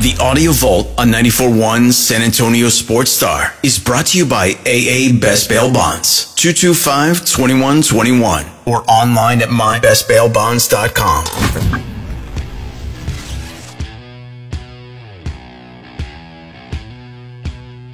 The 0.00 0.16
Audio 0.18 0.50
Vault 0.52 0.88
on 0.96 1.08
94.1 1.08 1.92
San 1.92 2.22
Antonio 2.22 2.70
Sports 2.70 3.10
Star 3.10 3.52
is 3.62 3.78
brought 3.78 4.06
to 4.06 4.16
you 4.16 4.24
by 4.24 4.52
AA 4.64 5.12
Best 5.20 5.50
Bail 5.50 5.70
Bonds, 5.70 6.34
225-2121, 6.36 8.66
or 8.66 8.82
online 8.90 9.42
at 9.42 9.50
mybestbailbonds.com. 9.50 11.24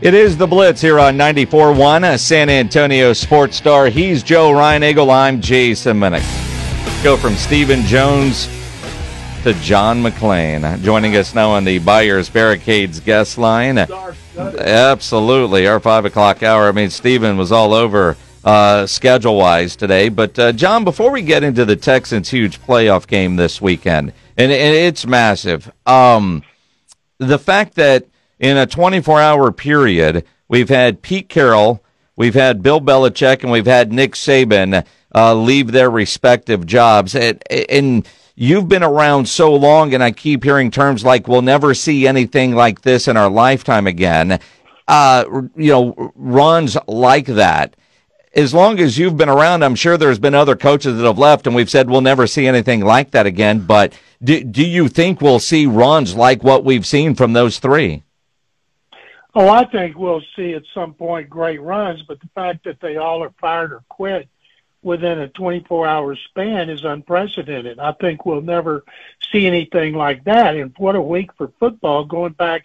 It 0.00 0.14
is 0.14 0.36
the 0.36 0.46
Blitz 0.46 0.80
here 0.80 1.00
on 1.00 1.16
94.1 1.16 2.14
a 2.14 2.18
San 2.18 2.48
Antonio 2.48 3.12
Sports 3.14 3.56
Star. 3.56 3.88
He's 3.88 4.22
Joe 4.22 4.52
Reinagle. 4.52 5.12
I'm 5.12 5.40
Jason 5.40 5.98
Minnick. 5.98 6.22
Go 7.02 7.16
from 7.16 7.34
Stephen 7.34 7.82
Jones 7.82 8.48
to 9.46 9.54
John 9.60 10.02
McClain. 10.02 10.82
Joining 10.82 11.14
us 11.14 11.32
now 11.32 11.50
on 11.50 11.62
the 11.62 11.78
Buyers 11.78 12.28
Barricades 12.28 12.98
guest 12.98 13.38
line. 13.38 13.78
Absolutely. 13.78 15.68
Our 15.68 15.78
5 15.78 16.06
o'clock 16.06 16.42
hour. 16.42 16.66
I 16.68 16.72
mean, 16.72 16.90
Stephen 16.90 17.36
was 17.36 17.52
all 17.52 17.72
over 17.72 18.16
uh, 18.44 18.88
schedule 18.88 19.36
wise 19.36 19.76
today. 19.76 20.08
But, 20.08 20.36
uh, 20.36 20.50
John, 20.50 20.82
before 20.82 21.12
we 21.12 21.22
get 21.22 21.44
into 21.44 21.64
the 21.64 21.76
Texans' 21.76 22.28
huge 22.28 22.60
playoff 22.60 23.06
game 23.06 23.36
this 23.36 23.60
weekend, 23.60 24.12
and, 24.36 24.50
and 24.50 24.74
it's 24.74 25.06
massive, 25.06 25.70
um, 25.86 26.42
the 27.18 27.38
fact 27.38 27.76
that 27.76 28.04
in 28.40 28.56
a 28.56 28.66
24 28.66 29.20
hour 29.20 29.52
period, 29.52 30.24
we've 30.48 30.70
had 30.70 31.02
Pete 31.02 31.28
Carroll, 31.28 31.84
we've 32.16 32.34
had 32.34 32.64
Bill 32.64 32.80
Belichick, 32.80 33.44
and 33.44 33.52
we've 33.52 33.64
had 33.64 33.92
Nick 33.92 34.14
Saban 34.14 34.84
uh, 35.14 35.34
leave 35.34 35.70
their 35.70 35.88
respective 35.88 36.66
jobs. 36.66 37.14
And, 37.14 37.40
and 37.48 38.08
you've 38.36 38.68
been 38.68 38.84
around 38.84 39.28
so 39.28 39.54
long, 39.54 39.94
and 39.94 40.04
I 40.04 40.12
keep 40.12 40.44
hearing 40.44 40.70
terms 40.70 41.04
like 41.04 41.26
we'll 41.26 41.42
never 41.42 41.74
see 41.74 42.06
anything 42.06 42.54
like 42.54 42.82
this 42.82 43.08
in 43.08 43.16
our 43.16 43.30
lifetime 43.30 43.86
again. 43.86 44.38
Uh, 44.86 45.24
you 45.56 45.72
know, 45.72 46.12
runs 46.14 46.76
like 46.86 47.26
that. 47.26 47.74
As 48.34 48.52
long 48.52 48.78
as 48.78 48.98
you've 48.98 49.16
been 49.16 49.30
around, 49.30 49.64
I'm 49.64 49.74
sure 49.74 49.96
there's 49.96 50.18
been 50.18 50.34
other 50.34 50.54
coaches 50.54 50.98
that 50.98 51.06
have 51.06 51.18
left, 51.18 51.46
and 51.46 51.56
we've 51.56 51.70
said 51.70 51.90
we'll 51.90 52.02
never 52.02 52.26
see 52.26 52.46
anything 52.46 52.82
like 52.82 53.10
that 53.12 53.26
again. 53.26 53.60
But 53.60 53.98
do, 54.22 54.44
do 54.44 54.64
you 54.64 54.88
think 54.88 55.20
we'll 55.20 55.38
see 55.38 55.66
runs 55.66 56.14
like 56.14 56.44
what 56.44 56.62
we've 56.62 56.86
seen 56.86 57.14
from 57.14 57.32
those 57.32 57.58
three? 57.58 58.04
Oh, 59.34 59.48
I 59.48 59.64
think 59.66 59.96
we'll 59.96 60.22
see 60.34 60.52
at 60.52 60.62
some 60.72 60.94
point 60.94 61.28
great 61.28 61.60
runs, 61.60 62.02
but 62.06 62.20
the 62.20 62.28
fact 62.34 62.64
that 62.64 62.80
they 62.80 62.96
all 62.96 63.22
are 63.22 63.34
fired 63.40 63.72
or 63.72 63.82
quit 63.88 64.28
within 64.86 65.18
a 65.18 65.28
24 65.28 65.84
hour 65.84 66.14
span 66.14 66.70
is 66.70 66.84
unprecedented. 66.84 67.80
I 67.80 67.90
think 67.92 68.24
we'll 68.24 68.40
never 68.40 68.84
see 69.32 69.44
anything 69.44 69.94
like 69.94 70.22
that. 70.24 70.56
And 70.56 70.72
what 70.78 70.94
a 70.94 71.00
week 71.00 71.32
for 71.36 71.52
football 71.58 72.04
going 72.04 72.34
back 72.34 72.62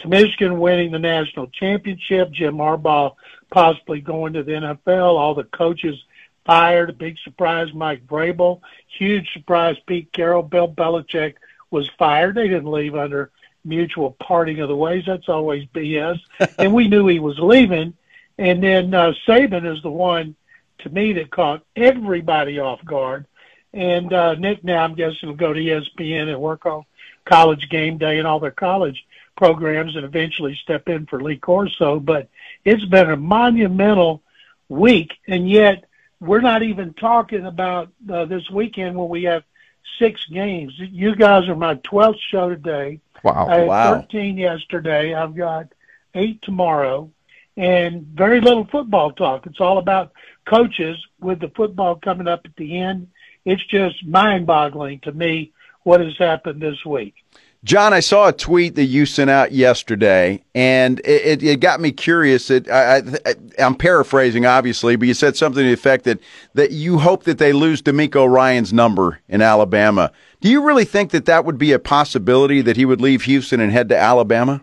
to 0.00 0.08
Michigan 0.08 0.60
winning 0.60 0.92
the 0.92 0.98
national 0.98 1.46
championship, 1.46 2.30
Jim 2.30 2.56
Harbaugh 2.56 3.14
possibly 3.50 4.02
going 4.02 4.34
to 4.34 4.42
the 4.42 4.52
NFL, 4.52 5.16
all 5.16 5.34
the 5.34 5.44
coaches 5.44 5.96
fired, 6.44 6.90
a 6.90 6.92
big 6.92 7.16
surprise, 7.24 7.72
Mike 7.72 8.06
Vrabel, 8.06 8.60
huge 8.98 9.32
surprise, 9.32 9.76
Pete 9.86 10.12
Carroll, 10.12 10.42
Bill 10.42 10.68
Belichick 10.68 11.34
was 11.70 11.88
fired. 11.98 12.34
They 12.34 12.48
didn't 12.48 12.70
leave 12.70 12.94
under 12.94 13.30
mutual 13.64 14.10
parting 14.20 14.60
of 14.60 14.68
the 14.68 14.76
ways. 14.76 15.04
That's 15.06 15.28
always 15.28 15.66
BS. 15.74 16.18
and 16.58 16.74
we 16.74 16.88
knew 16.88 17.06
he 17.06 17.18
was 17.18 17.38
leaving. 17.38 17.94
And 18.36 18.62
then 18.62 18.92
uh, 18.92 19.12
Saban 19.26 19.64
is 19.74 19.82
the 19.82 19.90
one, 19.90 20.34
to 20.82 20.90
me, 20.90 21.12
that 21.14 21.30
caught 21.30 21.64
everybody 21.76 22.58
off 22.58 22.84
guard. 22.84 23.26
And 23.72 24.12
uh, 24.12 24.34
Nick 24.34 24.62
now, 24.64 24.84
I'm 24.84 24.94
guessing, 24.94 25.28
will 25.28 25.36
go 25.36 25.52
to 25.52 25.60
ESPN 25.60 26.28
and 26.28 26.40
work 26.40 26.66
on 26.66 26.84
college 27.24 27.68
game 27.70 27.98
day 27.98 28.18
and 28.18 28.26
all 28.26 28.40
their 28.40 28.50
college 28.50 29.04
programs 29.36 29.96
and 29.96 30.04
eventually 30.04 30.58
step 30.62 30.88
in 30.88 31.06
for 31.06 31.22
Lee 31.22 31.38
Corso. 31.38 31.98
But 31.98 32.28
it's 32.64 32.84
been 32.84 33.10
a 33.10 33.16
monumental 33.16 34.22
week, 34.68 35.12
and 35.26 35.48
yet 35.48 35.84
we're 36.20 36.40
not 36.40 36.62
even 36.62 36.94
talking 36.94 37.46
about 37.46 37.90
uh, 38.10 38.26
this 38.26 38.48
weekend 38.50 38.96
when 38.96 39.08
we 39.08 39.24
have 39.24 39.42
six 39.98 40.24
games. 40.26 40.74
You 40.76 41.16
guys 41.16 41.48
are 41.48 41.56
my 41.56 41.76
12th 41.76 42.20
show 42.30 42.48
today. 42.50 43.00
Wow. 43.22 43.46
I 43.48 43.58
had 43.58 43.68
wow. 43.68 44.00
13 44.00 44.36
yesterday. 44.36 45.14
I've 45.14 45.34
got 45.34 45.72
eight 46.14 46.42
tomorrow 46.42 47.10
and 47.56 48.06
very 48.14 48.40
little 48.40 48.66
football 48.66 49.12
talk. 49.12 49.46
It's 49.46 49.60
all 49.60 49.78
about 49.78 50.12
coaches 50.46 50.96
with 51.20 51.40
the 51.40 51.50
football 51.54 51.96
coming 51.96 52.28
up 52.28 52.42
at 52.44 52.56
the 52.56 52.78
end. 52.78 53.08
It's 53.44 53.64
just 53.66 54.04
mind 54.06 54.46
boggling 54.46 55.00
to 55.00 55.12
me 55.12 55.52
what 55.82 56.00
has 56.00 56.16
happened 56.18 56.62
this 56.62 56.84
week. 56.84 57.14
John, 57.64 57.92
I 57.92 58.00
saw 58.00 58.26
a 58.26 58.32
tweet 58.32 58.74
that 58.74 58.86
you 58.86 59.06
sent 59.06 59.30
out 59.30 59.52
yesterday, 59.52 60.42
and 60.52 60.98
it, 61.00 61.42
it, 61.42 61.42
it 61.44 61.60
got 61.60 61.80
me 61.80 61.92
curious. 61.92 62.50
It, 62.50 62.68
I, 62.68 63.02
am 63.56 63.76
paraphrasing, 63.76 64.46
obviously, 64.46 64.96
but 64.96 65.06
you 65.06 65.14
said 65.14 65.36
something 65.36 65.62
to 65.62 65.68
the 65.68 65.72
effect 65.72 66.04
that, 66.04 66.18
that 66.54 66.72
you 66.72 66.98
hope 66.98 67.22
that 67.22 67.38
they 67.38 67.52
lose 67.52 67.80
DeMeco 67.80 68.28
Ryans' 68.28 68.72
number 68.72 69.20
in 69.28 69.42
Alabama. 69.42 70.10
Do 70.40 70.48
you 70.48 70.64
really 70.64 70.84
think 70.84 71.12
that 71.12 71.26
that 71.26 71.44
would 71.44 71.56
be 71.56 71.70
a 71.70 71.78
possibility 71.78 72.62
that 72.62 72.76
he 72.76 72.84
would 72.84 73.00
leave 73.00 73.22
Houston 73.22 73.60
and 73.60 73.70
head 73.70 73.88
to 73.90 73.96
Alabama? 73.96 74.62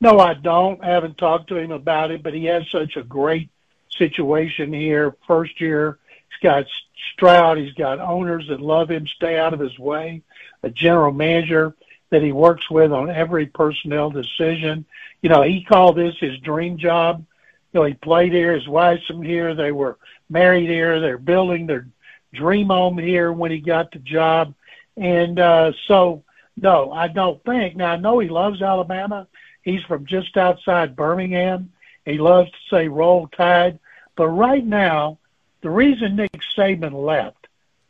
No, 0.00 0.18
I 0.18 0.34
don't. 0.34 0.82
I 0.82 0.88
haven't 0.88 1.18
talked 1.18 1.48
to 1.48 1.56
him 1.56 1.72
about 1.72 2.10
it, 2.10 2.22
but 2.22 2.34
he 2.34 2.46
has 2.46 2.68
such 2.70 2.96
a 2.96 3.02
great 3.02 3.50
situation 3.90 4.72
here. 4.72 5.14
First 5.26 5.60
year, 5.60 5.98
he's 6.28 6.42
got 6.42 6.66
Stroud, 7.12 7.58
he's 7.58 7.74
got 7.74 8.00
owners 8.00 8.48
that 8.48 8.60
love 8.60 8.90
him, 8.90 9.06
stay 9.06 9.38
out 9.38 9.52
of 9.52 9.60
his 9.60 9.78
way, 9.78 10.22
a 10.62 10.70
general 10.70 11.12
manager 11.12 11.74
that 12.10 12.22
he 12.22 12.32
works 12.32 12.70
with 12.70 12.92
on 12.92 13.10
every 13.10 13.46
personnel 13.46 14.10
decision. 14.10 14.86
You 15.22 15.28
know, 15.28 15.42
he 15.42 15.64
called 15.64 15.96
this 15.96 16.16
his 16.18 16.38
dream 16.38 16.78
job. 16.78 17.24
You 17.72 17.80
know, 17.80 17.86
he 17.86 17.94
played 17.94 18.32
here, 18.32 18.54
his 18.54 18.66
wife's 18.66 19.06
from 19.06 19.22
here, 19.22 19.54
they 19.54 19.70
were 19.70 19.98
married 20.28 20.68
here, 20.68 20.98
they're 21.00 21.18
building 21.18 21.66
their 21.66 21.86
dream 22.32 22.68
home 22.68 22.98
here 22.98 23.32
when 23.32 23.50
he 23.50 23.58
got 23.58 23.92
the 23.92 23.98
job. 23.98 24.54
And 24.96 25.38
uh, 25.38 25.72
so, 25.86 26.24
no, 26.56 26.90
I 26.90 27.08
don't 27.08 27.42
think. 27.44 27.76
Now, 27.76 27.92
I 27.92 27.96
know 27.96 28.18
he 28.18 28.28
loves 28.28 28.60
Alabama. 28.60 29.28
He's 29.62 29.82
from 29.82 30.06
just 30.06 30.36
outside 30.36 30.96
Birmingham. 30.96 31.72
He 32.04 32.18
loves 32.18 32.50
to 32.50 32.56
say 32.70 32.88
roll 32.88 33.28
tide. 33.28 33.78
But 34.16 34.28
right 34.28 34.64
now, 34.64 35.18
the 35.62 35.70
reason 35.70 36.16
Nick 36.16 36.32
Saban 36.56 36.92
left 36.92 37.46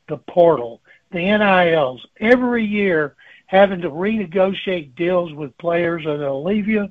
the 0.08 0.16
portal, 0.16 0.80
the 1.12 1.18
NILs, 1.18 2.04
every 2.18 2.64
year 2.64 3.14
having 3.46 3.80
to 3.80 3.90
renegotiate 3.90 4.94
deals 4.94 5.32
with 5.32 5.56
players 5.58 6.04
and 6.06 6.20
they'll 6.20 6.44
leave 6.44 6.68
you 6.68 6.90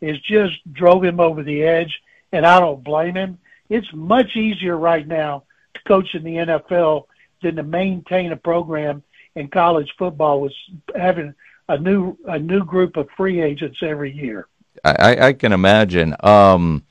is 0.00 0.18
just 0.20 0.54
drove 0.72 1.04
him 1.04 1.20
over 1.20 1.42
the 1.42 1.62
edge. 1.62 2.00
And 2.32 2.46
I 2.46 2.60
don't 2.60 2.84
blame 2.84 3.14
him. 3.14 3.38
It's 3.68 3.92
much 3.92 4.36
easier 4.36 4.76
right 4.76 5.06
now 5.06 5.44
to 5.74 5.82
coach 5.84 6.14
in 6.14 6.24
the 6.24 6.36
NFL 6.36 7.04
than 7.42 7.56
to 7.56 7.62
maintain 7.62 8.32
a 8.32 8.36
program 8.36 9.02
in 9.34 9.48
college 9.48 9.92
football 9.98 10.40
was 10.40 10.54
having 10.94 11.34
a 11.68 11.78
new 11.78 12.16
a 12.26 12.38
new 12.38 12.64
group 12.64 12.96
of 12.96 13.08
free 13.16 13.40
agents 13.40 13.78
every 13.82 14.12
year. 14.12 14.48
I, 14.84 15.28
I 15.28 15.32
can 15.32 15.52
imagine. 15.52 16.14
Um, 16.20 16.84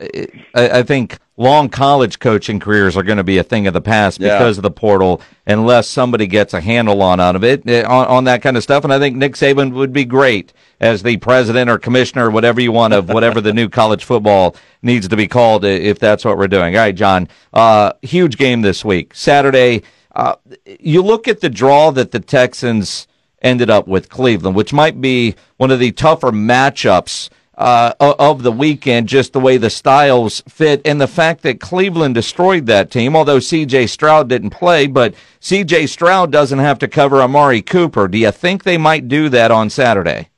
I, 0.00 0.28
I, 0.54 0.82
think 0.82 1.18
long 1.36 1.68
college 1.68 2.18
coaching 2.18 2.58
careers 2.58 2.96
are 2.96 3.02
going 3.02 3.18
to 3.18 3.24
be 3.24 3.38
a 3.38 3.42
thing 3.42 3.66
of 3.66 3.74
the 3.74 3.80
past 3.80 4.20
yeah. 4.20 4.38
because 4.38 4.58
of 4.58 4.62
the 4.62 4.70
portal, 4.70 5.20
unless 5.46 5.88
somebody 5.88 6.26
gets 6.26 6.54
a 6.54 6.60
handle 6.60 7.02
on 7.02 7.20
out 7.20 7.36
of 7.36 7.44
it 7.44 7.68
eh, 7.68 7.82
on, 7.82 8.06
on 8.06 8.24
that 8.24 8.40
kind 8.40 8.56
of 8.56 8.62
stuff. 8.62 8.84
And 8.84 8.92
I 8.92 8.98
think 8.98 9.16
Nick 9.16 9.34
Saban 9.34 9.72
would 9.72 9.92
be 9.92 10.04
great 10.04 10.52
as 10.80 11.02
the 11.02 11.18
president 11.18 11.68
or 11.68 11.78
commissioner, 11.78 12.28
or 12.28 12.30
whatever 12.30 12.60
you 12.60 12.72
want 12.72 12.94
of 12.94 13.08
whatever 13.10 13.40
the 13.40 13.52
new 13.52 13.68
college 13.80 14.04
football 14.04 14.56
needs 14.82 15.08
to 15.08 15.16
be 15.16 15.28
called, 15.28 15.64
if 15.64 15.98
that's 15.98 16.24
what 16.24 16.38
we're 16.38 16.48
doing. 16.48 16.74
All 16.76 16.82
right, 16.82 16.94
John. 16.94 17.28
Uh, 17.52 17.92
huge 18.02 18.38
game 18.38 18.62
this 18.62 18.84
week, 18.84 19.14
Saturday. 19.14 19.82
Uh, 20.14 20.36
you 20.78 21.02
look 21.02 21.28
at 21.28 21.40
the 21.40 21.50
draw 21.50 21.90
that 21.90 22.10
the 22.10 22.20
Texans 22.20 23.06
ended 23.42 23.70
up 23.70 23.86
with 23.88 24.08
Cleveland, 24.08 24.56
which 24.56 24.72
might 24.72 25.00
be 25.00 25.34
one 25.56 25.70
of 25.70 25.78
the 25.78 25.92
tougher 25.92 26.30
matchups 26.30 27.30
uh, 27.60 27.92
of 28.00 28.42
the 28.42 28.52
weekend, 28.52 29.06
just 29.06 29.34
the 29.34 29.40
way 29.40 29.58
the 29.58 29.68
styles 29.68 30.42
fit, 30.48 30.80
and 30.86 30.98
the 30.98 31.06
fact 31.06 31.42
that 31.42 31.60
Cleveland 31.60 32.14
destroyed 32.14 32.64
that 32.66 32.90
team. 32.90 33.14
Although 33.14 33.38
C.J. 33.38 33.86
Stroud 33.86 34.30
didn't 34.30 34.50
play, 34.50 34.86
but 34.86 35.14
C.J. 35.40 35.86
Stroud 35.88 36.32
doesn't 36.32 36.58
have 36.58 36.78
to 36.78 36.88
cover 36.88 37.20
Amari 37.20 37.60
Cooper. 37.60 38.08
Do 38.08 38.16
you 38.16 38.30
think 38.30 38.64
they 38.64 38.78
might 38.78 39.08
do 39.08 39.28
that 39.28 39.50
on 39.50 39.68
Saturday? 39.68 40.30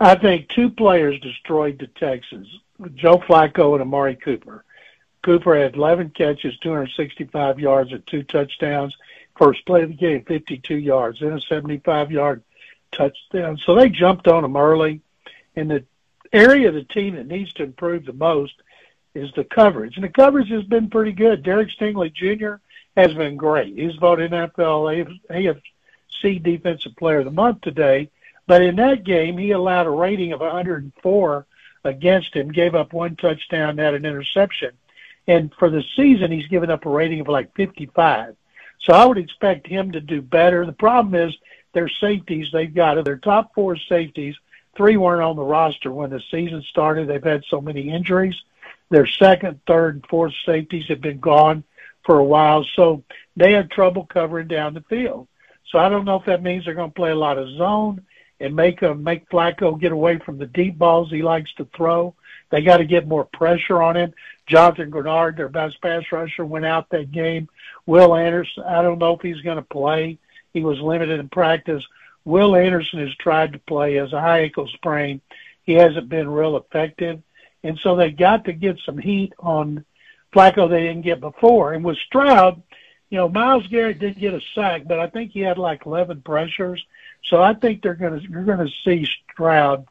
I 0.00 0.14
think 0.14 0.48
two 0.48 0.70
players 0.70 1.20
destroyed 1.20 1.78
the 1.78 1.86
Texans: 1.88 2.48
Joe 2.94 3.18
Flacco 3.18 3.74
and 3.74 3.82
Amari 3.82 4.16
Cooper. 4.16 4.64
Cooper 5.22 5.54
had 5.54 5.76
11 5.76 6.10
catches, 6.10 6.56
265 6.60 7.60
yards, 7.60 7.92
and 7.92 8.06
two 8.06 8.22
touchdowns. 8.22 8.96
First 9.40 9.64
play 9.64 9.82
of 9.82 9.88
the 9.88 9.94
game, 9.94 10.22
52 10.26 10.76
yards, 10.76 11.20
then 11.20 11.32
a 11.32 11.36
75-yard 11.36 12.42
touchdown. 12.92 13.56
So 13.64 13.74
they 13.74 13.88
jumped 13.88 14.28
on 14.28 14.44
him 14.44 14.54
early. 14.56 15.00
And 15.56 15.70
the 15.70 15.84
area 16.32 16.68
of 16.68 16.74
the 16.74 16.84
team 16.84 17.16
that 17.16 17.26
needs 17.26 17.52
to 17.54 17.62
improve 17.62 18.04
the 18.04 18.12
most 18.12 18.52
is 19.14 19.32
the 19.32 19.44
coverage. 19.44 19.96
And 19.96 20.04
the 20.04 20.10
coverage 20.10 20.50
has 20.50 20.64
been 20.64 20.90
pretty 20.90 21.12
good. 21.12 21.42
Derek 21.42 21.70
Stingley 21.70 22.12
Jr. 22.12 22.56
has 22.96 23.14
been 23.14 23.36
great. 23.36 23.78
He's 23.78 23.96
voted 23.96 24.32
NFL 24.32 25.16
AFC 25.30 26.42
Defensive 26.42 26.94
Player 26.96 27.20
of 27.20 27.24
the 27.24 27.30
Month 27.30 27.62
today. 27.62 28.10
But 28.46 28.62
in 28.62 28.76
that 28.76 29.04
game, 29.04 29.38
he 29.38 29.52
allowed 29.52 29.86
a 29.86 29.90
rating 29.90 30.32
of 30.32 30.40
104 30.40 31.46
against 31.84 32.34
him, 32.34 32.52
gave 32.52 32.74
up 32.74 32.92
one 32.92 33.16
touchdown, 33.16 33.78
had 33.78 33.94
an 33.94 34.04
interception. 34.04 34.72
And 35.26 35.50
for 35.58 35.70
the 35.70 35.82
season, 35.96 36.30
he's 36.30 36.48
given 36.48 36.70
up 36.70 36.84
a 36.84 36.90
rating 36.90 37.20
of 37.20 37.28
like 37.28 37.54
55. 37.54 38.36
So 38.82 38.94
I 38.94 39.04
would 39.04 39.18
expect 39.18 39.66
him 39.66 39.92
to 39.92 40.00
do 40.00 40.22
better. 40.22 40.64
The 40.64 40.72
problem 40.72 41.14
is 41.14 41.34
their 41.72 41.88
safeties 41.88 42.48
they've 42.52 42.74
got 42.74 43.02
their 43.04 43.18
top 43.18 43.54
four 43.54 43.76
safeties, 43.76 44.36
three 44.76 44.96
weren't 44.96 45.22
on 45.22 45.36
the 45.36 45.42
roster 45.42 45.92
when 45.92 46.10
the 46.10 46.22
season 46.30 46.62
started. 46.70 47.08
They've 47.08 47.22
had 47.22 47.44
so 47.48 47.60
many 47.60 47.90
injuries. 47.90 48.34
Their 48.90 49.06
second, 49.06 49.60
third, 49.66 49.96
and 49.96 50.06
fourth 50.06 50.34
safeties 50.44 50.86
have 50.88 51.00
been 51.00 51.20
gone 51.20 51.62
for 52.04 52.18
a 52.18 52.24
while, 52.24 52.64
so 52.74 53.04
they 53.36 53.52
have 53.52 53.68
trouble 53.68 54.06
covering 54.06 54.48
down 54.48 54.74
the 54.74 54.80
field. 54.82 55.28
So 55.68 55.78
I 55.78 55.88
don't 55.88 56.04
know 56.04 56.16
if 56.16 56.24
that 56.24 56.42
means 56.42 56.64
they're 56.64 56.74
going 56.74 56.90
to 56.90 56.94
play 56.94 57.10
a 57.10 57.16
lot 57.16 57.38
of 57.38 57.48
zone 57.56 58.04
and 58.40 58.56
make 58.56 58.80
him 58.80 59.04
make 59.04 59.28
Flacco 59.28 59.78
get 59.78 59.92
away 59.92 60.18
from 60.18 60.38
the 60.38 60.46
deep 60.46 60.78
balls 60.78 61.10
he 61.10 61.22
likes 61.22 61.52
to 61.54 61.68
throw. 61.76 62.14
They 62.50 62.62
got 62.62 62.78
to 62.78 62.84
get 62.84 63.06
more 63.06 63.24
pressure 63.24 63.80
on 63.80 63.96
him. 63.96 64.12
Jonathan 64.46 64.90
Greenard, 64.90 65.36
their 65.36 65.48
best 65.48 65.80
pass 65.80 66.02
rusher, 66.10 66.44
went 66.44 66.64
out 66.64 66.88
that 66.90 67.12
game. 67.12 67.48
Will 67.90 68.14
Anderson, 68.14 68.62
I 68.62 68.82
don't 68.82 69.00
know 69.00 69.16
if 69.16 69.20
he's 69.20 69.40
going 69.40 69.56
to 69.56 69.62
play. 69.62 70.16
He 70.52 70.62
was 70.62 70.78
limited 70.78 71.18
in 71.18 71.28
practice. 71.28 71.84
Will 72.24 72.54
Anderson 72.54 73.00
has 73.00 73.12
tried 73.16 73.52
to 73.52 73.58
play 73.58 73.98
as 73.98 74.12
a 74.12 74.20
high 74.20 74.42
ankle 74.42 74.68
sprain. 74.68 75.20
He 75.64 75.72
hasn't 75.72 76.08
been 76.08 76.30
real 76.30 76.56
effective. 76.56 77.20
And 77.64 77.76
so 77.80 77.96
they 77.96 78.12
got 78.12 78.44
to 78.44 78.52
get 78.52 78.78
some 78.86 78.96
heat 78.96 79.32
on 79.40 79.84
Flacco 80.32 80.70
they 80.70 80.82
didn't 80.82 81.02
get 81.02 81.18
before. 81.18 81.72
And 81.72 81.84
with 81.84 81.98
Stroud, 81.98 82.62
you 83.08 83.18
know, 83.18 83.28
Myles 83.28 83.66
Garrett 83.66 83.98
did 83.98 84.20
get 84.20 84.34
a 84.34 84.40
sack, 84.54 84.82
but 84.86 85.00
I 85.00 85.08
think 85.08 85.32
he 85.32 85.40
had 85.40 85.58
like 85.58 85.84
11 85.84 86.22
pressures. 86.22 86.86
So 87.24 87.42
I 87.42 87.54
think 87.54 87.82
they're 87.82 87.94
going 87.94 88.20
to, 88.20 88.30
you're 88.30 88.44
going 88.44 88.64
to 88.64 88.72
see 88.84 89.08
Stroud 89.32 89.84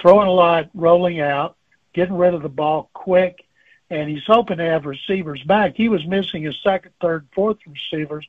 throwing 0.00 0.26
a 0.26 0.32
lot, 0.32 0.70
rolling 0.72 1.20
out, 1.20 1.58
getting 1.92 2.16
rid 2.16 2.32
of 2.32 2.40
the 2.40 2.48
ball 2.48 2.88
quick, 2.94 3.44
and 3.92 4.08
he's 4.08 4.24
hoping 4.26 4.56
to 4.56 4.64
have 4.64 4.86
receivers 4.86 5.42
back. 5.42 5.74
He 5.76 5.90
was 5.90 6.06
missing 6.06 6.42
his 6.42 6.56
second, 6.62 6.92
third, 7.00 7.26
fourth 7.34 7.58
receivers 7.66 8.26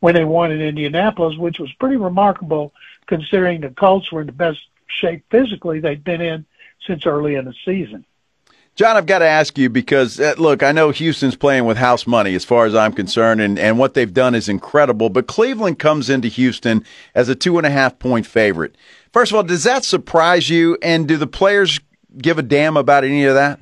when 0.00 0.14
they 0.14 0.24
won 0.24 0.50
in 0.50 0.62
Indianapolis, 0.62 1.36
which 1.36 1.58
was 1.58 1.70
pretty 1.74 1.96
remarkable 1.96 2.72
considering 3.06 3.60
the 3.60 3.68
Colts 3.68 4.10
were 4.10 4.22
in 4.22 4.26
the 4.26 4.32
best 4.32 4.58
shape 4.86 5.22
physically 5.30 5.80
they'd 5.80 6.02
been 6.02 6.22
in 6.22 6.46
since 6.86 7.04
early 7.04 7.34
in 7.34 7.44
the 7.44 7.54
season. 7.64 8.06
John, 8.74 8.96
I've 8.96 9.04
got 9.04 9.18
to 9.18 9.26
ask 9.26 9.58
you 9.58 9.68
because 9.68 10.18
uh, 10.18 10.34
look, 10.38 10.62
I 10.62 10.72
know 10.72 10.90
Houston's 10.92 11.36
playing 11.36 11.66
with 11.66 11.76
house 11.76 12.06
money 12.06 12.34
as 12.34 12.46
far 12.46 12.64
as 12.64 12.74
I'm 12.74 12.94
concerned, 12.94 13.42
and, 13.42 13.58
and 13.58 13.78
what 13.78 13.92
they've 13.92 14.12
done 14.12 14.34
is 14.34 14.48
incredible. 14.48 15.10
But 15.10 15.26
Cleveland 15.26 15.78
comes 15.78 16.08
into 16.08 16.28
Houston 16.28 16.86
as 17.14 17.28
a 17.28 17.34
two 17.34 17.58
and 17.58 17.66
a 17.66 17.70
half 17.70 17.98
point 17.98 18.24
favorite. 18.24 18.76
First 19.12 19.30
of 19.30 19.36
all, 19.36 19.42
does 19.42 19.64
that 19.64 19.84
surprise 19.84 20.48
you? 20.48 20.78
And 20.80 21.06
do 21.06 21.18
the 21.18 21.26
players 21.26 21.80
give 22.16 22.38
a 22.38 22.42
damn 22.42 22.78
about 22.78 23.04
any 23.04 23.24
of 23.24 23.34
that? 23.34 23.60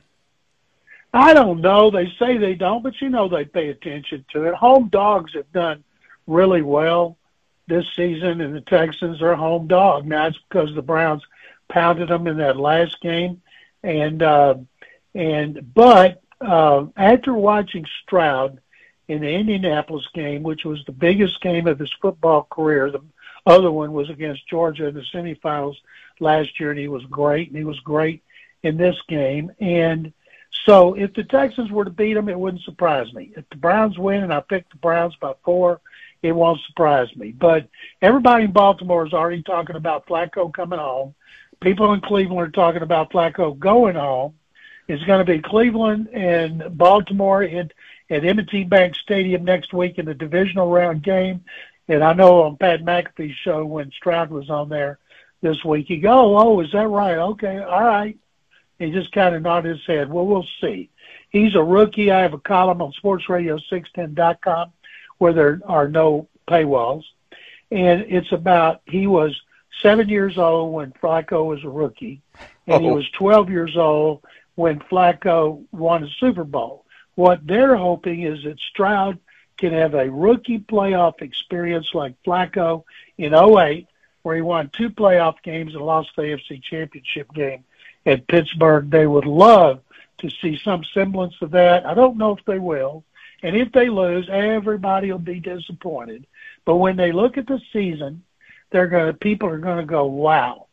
I 1.12 1.34
don't 1.34 1.60
know. 1.60 1.90
They 1.90 2.12
say 2.18 2.38
they 2.38 2.54
don't, 2.54 2.82
but 2.82 3.00
you 3.00 3.08
know 3.08 3.28
they 3.28 3.44
pay 3.44 3.68
attention 3.68 4.24
to 4.32 4.44
it. 4.44 4.54
Home 4.54 4.88
dogs 4.88 5.34
have 5.34 5.50
done 5.52 5.82
really 6.26 6.62
well 6.62 7.16
this 7.66 7.86
season, 7.96 8.40
and 8.40 8.54
the 8.54 8.60
Texans 8.60 9.20
are 9.22 9.34
home 9.34 9.66
dog. 9.66 10.06
Now 10.06 10.26
it's 10.26 10.38
because 10.48 10.74
the 10.74 10.82
Browns 10.82 11.22
pounded 11.68 12.08
them 12.08 12.26
in 12.26 12.36
that 12.38 12.56
last 12.56 13.00
game, 13.00 13.42
and 13.82 14.22
uh, 14.22 14.56
and 15.14 15.74
but 15.74 16.22
uh, 16.40 16.86
after 16.96 17.34
watching 17.34 17.86
Stroud 18.02 18.60
in 19.08 19.20
the 19.20 19.30
Indianapolis 19.30 20.06
game, 20.14 20.42
which 20.42 20.64
was 20.64 20.84
the 20.84 20.92
biggest 20.92 21.40
game 21.40 21.66
of 21.66 21.78
his 21.78 21.92
football 22.00 22.46
career, 22.50 22.90
the 22.90 23.02
other 23.46 23.72
one 23.72 23.92
was 23.92 24.10
against 24.10 24.48
Georgia 24.48 24.86
in 24.86 24.94
the 24.94 25.04
semifinals 25.12 25.76
last 26.20 26.60
year, 26.60 26.70
and 26.70 26.78
he 26.78 26.88
was 26.88 27.04
great, 27.06 27.48
and 27.48 27.56
he 27.56 27.64
was 27.64 27.80
great 27.80 28.22
in 28.62 28.76
this 28.76 28.96
game. 29.08 29.50
And 29.58 30.12
so 30.66 30.94
if 30.94 31.12
the 31.14 31.24
Texans 31.24 31.70
were 31.70 31.84
to 31.84 31.90
beat 31.90 32.14
them, 32.14 32.28
it 32.28 32.38
wouldn't 32.38 32.62
surprise 32.64 33.12
me. 33.12 33.32
If 33.36 33.48
the 33.50 33.56
Browns 33.56 33.98
win 33.98 34.22
and 34.22 34.32
I 34.32 34.40
pick 34.40 34.68
the 34.70 34.76
Browns 34.76 35.14
by 35.16 35.34
four, 35.44 35.80
it 36.22 36.32
won't 36.32 36.60
surprise 36.66 37.14
me. 37.16 37.32
But 37.32 37.68
everybody 38.02 38.44
in 38.44 38.52
Baltimore 38.52 39.06
is 39.06 39.12
already 39.12 39.42
talking 39.42 39.76
about 39.76 40.06
Flacco 40.06 40.52
coming 40.52 40.78
home. 40.78 41.14
People 41.60 41.92
in 41.92 42.00
Cleveland 42.00 42.40
are 42.40 42.50
talking 42.50 42.82
about 42.82 43.12
Flacco 43.12 43.58
going 43.58 43.96
home. 43.96 44.34
It's 44.88 45.04
going 45.04 45.24
to 45.24 45.32
be 45.32 45.40
Cleveland 45.40 46.08
and 46.12 46.76
Baltimore 46.76 47.42
at, 47.42 47.72
at 48.10 48.24
M&T 48.24 48.64
Bank 48.64 48.96
Stadium 48.96 49.44
next 49.44 49.72
week 49.72 49.98
in 49.98 50.04
the 50.04 50.14
divisional 50.14 50.68
round 50.68 51.02
game. 51.02 51.44
And 51.88 52.02
I 52.02 52.12
know 52.12 52.42
on 52.42 52.56
Pat 52.56 52.82
McAfee's 52.82 53.36
show 53.36 53.64
when 53.64 53.90
Stroud 53.92 54.30
was 54.30 54.50
on 54.50 54.68
there 54.68 54.98
this 55.42 55.64
week, 55.64 55.86
he 55.88 55.96
go, 55.96 56.36
"Oh, 56.38 56.60
is 56.60 56.70
that 56.72 56.86
right? 56.86 57.18
Okay, 57.18 57.58
all 57.58 57.84
right." 57.84 58.16
He 58.81 58.91
just 58.91 59.12
kind 59.12 59.35
of 59.35 59.43
nodded 59.43 59.77
his 59.77 59.87
head. 59.87 60.11
Well, 60.11 60.27
we'll 60.27 60.47
see. 60.61 60.88
He's 61.29 61.55
a 61.55 61.62
rookie. 61.62 62.11
I 62.11 62.23
have 62.23 62.32
a 62.32 62.38
column 62.38 62.81
on 62.81 62.93
SportsRadio610.com 63.05 64.73
where 65.19 65.35
there 65.35 65.61
are 65.67 65.87
no 65.87 66.29
paywalls, 66.49 67.05
and 67.71 68.00
it's 68.09 68.32
about 68.32 68.81
he 68.87 69.06
was 69.06 69.38
seven 69.82 70.09
years 70.09 70.38
old 70.38 70.73
when 70.73 70.93
Flacco 70.93 71.44
was 71.44 71.62
a 71.62 71.69
rookie, 71.69 72.23
and 72.67 72.82
oh. 72.82 72.88
he 72.88 72.91
was 72.91 73.09
12 73.11 73.50
years 73.50 73.77
old 73.77 74.25
when 74.55 74.81
Flacco 74.81 75.62
won 75.73 76.05
a 76.05 76.09
Super 76.19 76.44
Bowl. 76.44 76.87
What 77.17 77.47
they're 77.47 77.77
hoping 77.77 78.23
is 78.23 78.44
that 78.44 78.59
Stroud 78.59 79.19
can 79.59 79.75
have 79.75 79.93
a 79.93 80.11
rookie 80.11 80.59
playoff 80.59 81.21
experience 81.21 81.91
like 81.93 82.15
Flacco 82.27 82.85
in 83.19 83.35
08, 83.35 83.87
where 84.23 84.37
he 84.37 84.41
won 84.41 84.71
two 84.75 84.88
playoff 84.88 85.35
games 85.43 85.75
and 85.75 85.85
lost 85.85 86.09
the 86.17 86.23
AFC 86.23 86.62
Championship 86.62 87.31
game 87.34 87.65
at 88.06 88.26
Pittsburgh. 88.26 88.90
They 88.90 89.06
would 89.06 89.26
love 89.26 89.80
to 90.19 90.30
see 90.30 90.58
some 90.62 90.84
semblance 90.94 91.34
of 91.40 91.50
that. 91.52 91.86
I 91.86 91.94
don't 91.94 92.19
know 92.19 92.36
if 92.36 92.44
they 92.44 92.58
will. 92.58 93.04
And 93.42 93.56
if 93.56 93.72
they 93.72 93.88
lose, 93.88 94.28
everybody 94.30 95.10
will 95.10 95.19
be 95.19 95.40
disappointed. 95.40 96.26
But 96.64 96.76
when 96.76 96.96
they 96.96 97.12
look 97.12 97.38
at 97.38 97.46
the 97.46 97.60
season, 97.72 98.22
they're 98.70 98.86
going 98.86 99.06
to, 99.06 99.19
people 99.19 99.48
are 99.48 99.58
going 99.58 99.78
to 99.78 99.90
go, 99.90 100.04
wow. 100.06 100.66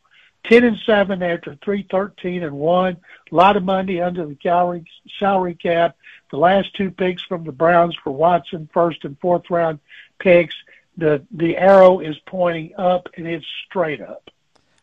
10 0.44 0.64
and 0.64 0.78
7 0.86 1.22
after 1.22 1.58
3 1.62 1.86
13 1.90 2.42
and 2.42 2.56
1. 2.56 2.96
A 3.32 3.34
lot 3.34 3.56
of 3.56 3.64
money 3.64 4.00
under 4.00 4.24
the 4.26 4.36
salary, 4.42 4.84
salary 5.18 5.54
cap. 5.54 5.96
The 6.30 6.36
last 6.36 6.74
two 6.74 6.90
picks 6.90 7.22
from 7.22 7.44
the 7.44 7.52
Browns 7.52 7.96
for 8.02 8.10
Watson, 8.10 8.68
first 8.72 9.04
and 9.04 9.18
fourth 9.20 9.50
round 9.50 9.80
picks. 10.18 10.54
The, 10.96 11.24
the 11.30 11.56
arrow 11.56 12.00
is 12.00 12.16
pointing 12.26 12.74
up 12.76 13.08
and 13.16 13.26
it's 13.26 13.46
straight 13.66 14.00
up. 14.00 14.30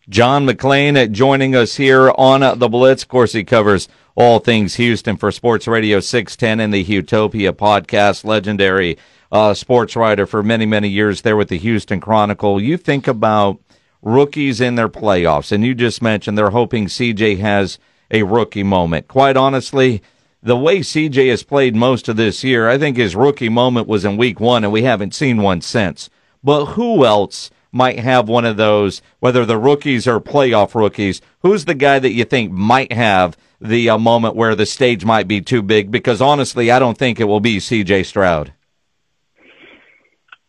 John 0.07 0.45
McClain 0.45 1.11
joining 1.11 1.55
us 1.55 1.77
here 1.77 2.11
on 2.11 2.59
the 2.59 2.69
Blitz. 2.69 3.01
Of 3.01 3.09
course, 3.09 3.33
he 3.33 3.43
covers 3.43 3.87
all 4.13 4.37
things 4.37 4.75
Houston 4.75 5.17
for 5.17 5.31
Sports 5.31 5.67
Radio 5.67 5.99
610 5.99 6.59
and 6.59 6.71
the 6.71 6.83
Utopia 6.83 7.51
podcast. 7.51 8.23
Legendary 8.23 8.99
uh, 9.31 9.55
sports 9.55 9.95
writer 9.95 10.27
for 10.27 10.43
many, 10.43 10.67
many 10.67 10.89
years 10.89 11.23
there 11.23 11.35
with 11.35 11.49
the 11.49 11.57
Houston 11.57 11.99
Chronicle. 11.99 12.61
You 12.61 12.77
think 12.77 13.07
about 13.07 13.59
rookies 14.03 14.61
in 14.61 14.75
their 14.75 14.89
playoffs, 14.89 15.51
and 15.51 15.65
you 15.65 15.73
just 15.73 16.03
mentioned 16.03 16.37
they're 16.37 16.51
hoping 16.51 16.85
CJ 16.85 17.39
has 17.39 17.79
a 18.11 18.21
rookie 18.21 18.61
moment. 18.61 19.07
Quite 19.07 19.35
honestly, 19.35 20.03
the 20.43 20.55
way 20.55 20.81
CJ 20.81 21.31
has 21.31 21.41
played 21.41 21.75
most 21.75 22.07
of 22.07 22.15
this 22.15 22.43
year, 22.43 22.69
I 22.69 22.77
think 22.77 22.97
his 22.97 23.15
rookie 23.15 23.49
moment 23.49 23.87
was 23.87 24.05
in 24.05 24.17
week 24.17 24.39
one, 24.39 24.63
and 24.63 24.71
we 24.71 24.83
haven't 24.83 25.15
seen 25.15 25.41
one 25.41 25.61
since. 25.61 26.11
But 26.43 26.65
who 26.65 27.03
else 27.03 27.49
might 27.75 27.99
have 27.99 28.29
one 28.29 28.45
of 28.45 28.55
those, 28.57 29.01
whether 29.19 29.45
the 29.45 29.57
rookies 29.57 30.07
or 30.07 30.21
playoff 30.21 30.73
rookies? 30.73 31.21
Who's 31.41 31.65
the 31.65 31.75
guy 31.75 31.99
that 31.99 32.13
you 32.13 32.23
think 32.23 32.51
might 32.51 32.93
have 32.93 33.37
the 33.59 33.89
uh, 33.89 33.97
moment 33.97 34.35
where 34.35 34.55
the 34.55 34.65
stage 34.65 35.03
might 35.03 35.27
be 35.27 35.41
too 35.41 35.61
big? 35.61 35.91
Because 35.91 36.21
honestly, 36.21 36.71
I 36.71 36.79
don't 36.79 36.97
think 36.97 37.19
it 37.19 37.25
will 37.25 37.41
be 37.41 37.59
C.J. 37.59 38.03
Stroud. 38.03 38.53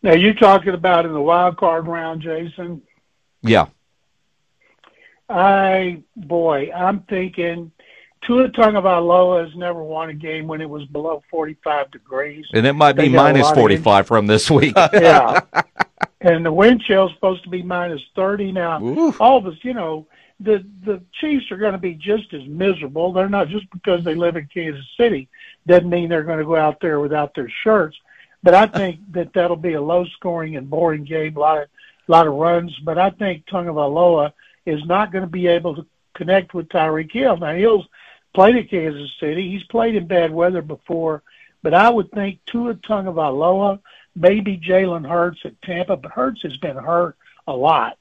Now 0.02 0.14
you're 0.14 0.34
talking 0.34 0.72
about 0.72 1.04
in 1.04 1.12
the 1.12 1.20
wild 1.20 1.56
card 1.56 1.88
round, 1.88 2.22
Jason. 2.22 2.82
Yeah. 3.42 3.66
I 5.28 6.04
boy, 6.14 6.70
I'm 6.72 7.00
thinking 7.00 7.72
Tua 8.26 8.48
Tagovailoa 8.50 9.44
has 9.44 9.56
never 9.56 9.82
won 9.82 10.10
a 10.10 10.14
game 10.14 10.46
when 10.46 10.60
it 10.60 10.70
was 10.70 10.84
below 10.86 11.22
45 11.30 11.90
degrees. 11.90 12.46
And 12.52 12.66
it 12.66 12.74
might 12.74 12.94
be 12.94 13.08
minus 13.08 13.50
45 13.50 14.06
from 14.06 14.26
this 14.28 14.48
week. 14.48 14.74
yeah. 14.92 15.40
And 16.26 16.44
the 16.44 16.52
wind 16.52 16.82
chill 16.82 17.06
is 17.06 17.14
supposed 17.14 17.44
to 17.44 17.50
be 17.50 17.62
minus 17.62 18.02
30 18.16 18.50
now. 18.50 18.82
Oof. 18.82 19.20
All 19.20 19.38
of 19.38 19.46
us, 19.46 19.54
you 19.62 19.74
know, 19.74 20.06
the 20.40 20.66
the 20.84 21.00
Chiefs 21.20 21.50
are 21.50 21.56
going 21.56 21.72
to 21.72 21.78
be 21.78 21.94
just 21.94 22.34
as 22.34 22.46
miserable. 22.46 23.12
They're 23.12 23.28
not 23.28 23.48
just 23.48 23.70
because 23.70 24.04
they 24.04 24.14
live 24.14 24.36
in 24.36 24.48
Kansas 24.52 24.84
City 24.96 25.28
doesn't 25.66 25.88
mean 25.90 26.08
they're 26.08 26.22
going 26.22 26.38
to 26.38 26.44
go 26.44 26.56
out 26.56 26.80
there 26.80 27.00
without 27.00 27.34
their 27.34 27.50
shirts. 27.62 27.96
But 28.42 28.54
I 28.54 28.66
think 28.78 29.00
that 29.12 29.32
that'll 29.32 29.56
be 29.56 29.74
a 29.74 29.80
low 29.80 30.04
scoring 30.16 30.56
and 30.56 30.70
boring 30.70 31.04
game, 31.04 31.36
a 31.36 31.40
lot 31.40 31.62
of 31.62 31.68
a 32.08 32.12
lot 32.12 32.26
of 32.26 32.34
runs. 32.34 32.76
But 32.84 32.98
I 32.98 33.10
think 33.10 33.46
Tagovailoa 33.46 34.32
is 34.64 34.84
not 34.84 35.12
going 35.12 35.24
to 35.24 35.30
be 35.30 35.46
able 35.46 35.76
to 35.76 35.86
connect 36.14 36.54
with 36.54 36.68
Tyreek 36.68 37.12
Hill. 37.12 37.36
Now 37.36 37.54
Hill's 37.54 37.86
played 38.34 38.56
at 38.56 38.70
Kansas 38.70 39.10
City. 39.20 39.50
He's 39.50 39.64
played 39.64 39.96
in 39.96 40.06
bad 40.06 40.32
weather 40.32 40.62
before, 40.62 41.22
but 41.62 41.74
I 41.74 41.88
would 41.90 42.10
think 42.10 42.44
Tua 42.46 42.74
Tagovailoa, 42.74 43.80
maybe 44.16 44.58
Jalen 44.58 45.08
Hurts 45.08 45.40
at 45.44 45.60
Tampa, 45.62 45.96
but 45.96 46.10
Hurts 46.10 46.42
has 46.42 46.56
been 46.56 46.76
hurt 46.76 47.16
a 47.46 47.54
lot, 47.54 47.98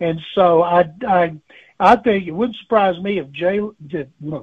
and 0.00 0.20
so 0.34 0.62
I 0.62 0.90
I 1.06 1.36
I 1.80 1.96
think 1.96 2.26
it 2.26 2.32
wouldn't 2.32 2.58
surprise 2.58 3.00
me 3.00 3.18
if 3.18 3.30
Jay, 3.32 3.60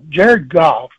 Jared 0.09 0.49
Goff 0.49 0.91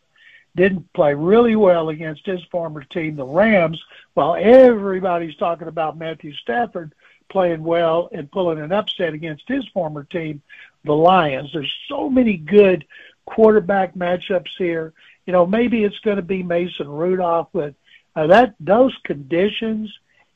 didn't 0.57 0.93
play 0.93 1.15
really 1.15 1.57
well 1.57 1.89
against 1.89 2.27
his 2.27 2.43
former 2.51 2.83
team, 2.85 3.17
the 3.17 3.25
Rams, 3.25 3.83
while 4.15 4.35
everybody's 4.35 5.37
talking 5.37 5.69
about 5.69 5.99
Matthew 5.99 6.35
Stafford 6.35 6.95
playing 7.31 7.65
well 7.65 8.09
and 8.13 8.31
pulling 8.31 8.61
an 8.61 8.73
upset 8.73 9.15
against 9.15 9.49
his 9.49 9.67
former 9.69 10.05
team, 10.05 10.43
the 10.85 10.95
Lions. 10.95 11.51
There's 11.53 11.73
so 11.89 12.11
many 12.11 12.37
good 12.37 12.85
quarterback 13.25 13.95
matchups 13.95 14.51
here. 14.59 14.93
You 15.27 15.33
know, 15.33 15.47
maybe 15.47 15.85
it's 15.85 15.99
going 16.01 16.17
to 16.17 16.23
be 16.23 16.43
Mason 16.43 16.89
Rudolph, 16.89 17.49
but 17.53 17.75
uh, 18.15 18.27
that 18.27 18.55
those 18.61 18.95
conditions 19.05 19.91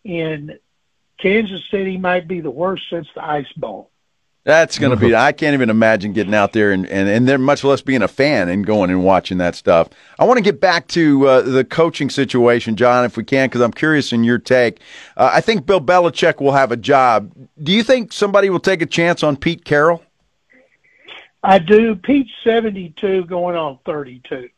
in 0.07 0.59
Kansas 1.21 1.63
City 1.71 1.97
might 1.97 2.29
be 2.29 2.41
the 2.41 2.51
worst 2.51 2.85
since 2.91 3.09
the 3.15 3.25
Ice 3.25 3.53
Bowl. 3.57 3.91
That's 4.45 4.79
going 4.79 4.93
to 4.93 4.97
be. 4.97 5.13
I 5.13 5.33
can't 5.33 5.55
even 5.55 5.71
imagine 5.71 6.13
getting 6.13 6.33
out 6.33 6.53
there 6.53 6.71
and 6.71 6.87
and 6.87 7.09
and 7.09 7.27
then 7.27 7.43
much 7.43 7.65
less 7.65 7.81
being 7.81 8.03
a 8.03 8.07
fan 8.07 8.49
and 8.49 8.65
going 8.65 8.91
and 8.91 9.03
watching 9.03 9.39
that 9.39 9.57
stuff. 9.57 9.89
I 10.21 10.25
want 10.25 10.39
to 10.39 10.43
get 10.43 10.61
back 10.61 10.87
to 10.89 11.27
uh, 11.27 11.41
the 11.41 11.65
coaching 11.65 12.09
situation, 12.11 12.77
John, 12.77 13.05
if 13.05 13.17
we 13.17 13.25
can, 13.25 13.49
because 13.49 13.61
I'm 13.61 13.73
curious 13.73 14.13
in 14.13 14.23
your 14.23 14.39
take. 14.39 14.79
Uh, 15.17 15.31
I 15.33 15.41
think 15.41 15.67
Bill 15.67 15.81
Belichick 15.81 16.41
will 16.41 16.53
have 16.53 16.71
a 16.71 16.77
job. 16.77 17.33
Do 17.61 17.73
you 17.73 17.83
think 17.83 18.13
somebody 18.13 18.49
will 18.49 18.61
take 18.61 18.83
a 18.83 18.87
chance 18.87 19.25
on 19.25 19.37
Pete 19.37 19.65
Carroll? 19.65 20.05
I 21.43 21.59
do. 21.59 21.97
Pete's 21.97 22.31
72, 22.45 23.25
going 23.25 23.57
on 23.57 23.81
32. 23.85 24.49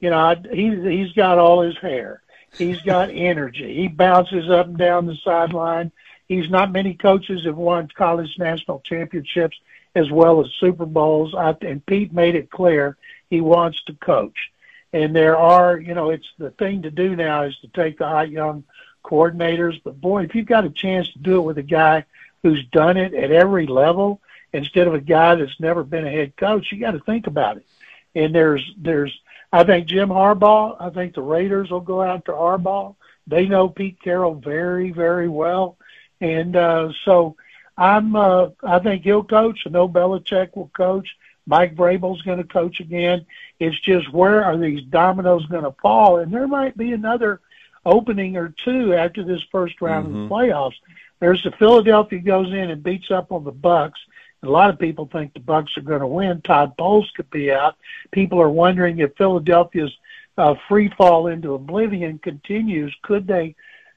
You 0.00 0.10
know, 0.10 0.18
I, 0.18 0.36
he's 0.52 0.82
he's 0.82 1.12
got 1.12 1.38
all 1.38 1.62
his 1.62 1.76
hair. 1.78 2.20
He's 2.58 2.80
got 2.80 3.10
energy. 3.10 3.74
He 3.74 3.88
bounces 3.88 4.48
up 4.50 4.66
and 4.66 4.78
down 4.78 5.06
the 5.06 5.16
sideline. 5.16 5.92
He's 6.28 6.50
not 6.50 6.72
many 6.72 6.94
coaches 6.94 7.44
have 7.44 7.56
won 7.56 7.88
college 7.94 8.36
national 8.38 8.80
championships 8.80 9.56
as 9.94 10.10
well 10.10 10.40
as 10.40 10.50
Super 10.58 10.86
Bowls. 10.86 11.34
I, 11.34 11.56
and 11.62 11.84
Pete 11.84 12.12
made 12.12 12.34
it 12.34 12.50
clear 12.50 12.96
he 13.30 13.40
wants 13.40 13.82
to 13.84 13.94
coach. 13.94 14.50
And 14.92 15.14
there 15.14 15.36
are, 15.36 15.78
you 15.78 15.94
know, 15.94 16.10
it's 16.10 16.28
the 16.38 16.50
thing 16.50 16.82
to 16.82 16.90
do 16.90 17.16
now 17.16 17.42
is 17.42 17.56
to 17.58 17.68
take 17.68 17.98
the 17.98 18.08
hot 18.08 18.30
young 18.30 18.64
coordinators. 19.04 19.80
But 19.82 20.00
boy, 20.00 20.24
if 20.24 20.34
you've 20.34 20.46
got 20.46 20.64
a 20.64 20.70
chance 20.70 21.10
to 21.12 21.18
do 21.18 21.38
it 21.38 21.42
with 21.42 21.58
a 21.58 21.62
guy 21.62 22.04
who's 22.42 22.64
done 22.66 22.96
it 22.96 23.14
at 23.14 23.30
every 23.30 23.66
level 23.66 24.20
instead 24.52 24.86
of 24.86 24.94
a 24.94 25.00
guy 25.00 25.34
that's 25.34 25.60
never 25.60 25.84
been 25.84 26.06
a 26.06 26.10
head 26.10 26.36
coach, 26.36 26.72
you 26.72 26.78
got 26.78 26.92
to 26.92 27.00
think 27.00 27.26
about 27.26 27.58
it. 27.58 27.66
And 28.14 28.34
there's, 28.34 28.72
there's, 28.78 29.18
I 29.52 29.64
think 29.64 29.86
Jim 29.86 30.08
Harbaugh, 30.08 30.76
I 30.80 30.90
think 30.90 31.14
the 31.14 31.22
Raiders 31.22 31.70
will 31.70 31.80
go 31.80 32.02
after 32.02 32.32
Harbaugh. 32.32 32.94
They 33.26 33.46
know 33.46 33.68
Pete 33.68 34.00
Carroll 34.02 34.34
very, 34.34 34.90
very 34.90 35.28
well. 35.28 35.76
And 36.20 36.56
uh, 36.56 36.92
so 37.04 37.36
I'm 37.76 38.16
uh, 38.16 38.50
I 38.62 38.78
think 38.78 39.02
he'll 39.02 39.24
coach. 39.24 39.60
I 39.66 39.70
know 39.70 39.88
Belichick 39.88 40.56
will 40.56 40.70
coach. 40.74 41.08
Mike 41.46 41.76
Vrabel's 41.76 42.22
going 42.22 42.38
to 42.38 42.44
coach 42.44 42.80
again. 42.80 43.24
It's 43.60 43.78
just 43.80 44.12
where 44.12 44.44
are 44.44 44.56
these 44.56 44.82
dominoes 44.84 45.46
going 45.46 45.64
to 45.64 45.74
fall? 45.80 46.18
And 46.18 46.32
there 46.32 46.48
might 46.48 46.76
be 46.76 46.92
another 46.92 47.40
opening 47.84 48.36
or 48.36 48.52
two 48.64 48.94
after 48.94 49.22
this 49.22 49.42
first 49.52 49.80
round 49.80 50.08
mm-hmm. 50.08 50.22
of 50.22 50.28
the 50.28 50.34
playoffs. 50.34 50.74
There's 51.20 51.42
the 51.42 51.52
Philadelphia 51.52 52.18
goes 52.18 52.48
in 52.48 52.70
and 52.70 52.82
beats 52.82 53.10
up 53.10 53.30
on 53.32 53.44
the 53.44 53.52
Bucks. 53.52 54.00
A 54.46 54.50
lot 54.50 54.70
of 54.70 54.78
people 54.78 55.08
think 55.10 55.34
the 55.34 55.40
Bucks 55.40 55.76
are 55.76 55.82
going 55.82 56.00
to 56.00 56.06
win. 56.06 56.40
Todd 56.40 56.76
Bowles 56.76 57.10
could 57.16 57.30
be 57.30 57.52
out. 57.52 57.76
People 58.10 58.40
are 58.40 58.50
wondering 58.50 58.98
if 58.98 59.16
Philadelphia's 59.16 59.96
uh, 60.38 60.54
free 60.68 60.88
fall 60.96 61.28
into 61.28 61.54
oblivion 61.54 62.18
continues. 62.18 62.94
Could 63.02 63.26
they 63.26 63.54